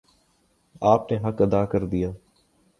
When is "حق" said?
1.17-1.41